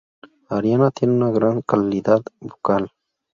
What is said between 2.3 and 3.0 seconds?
vocal.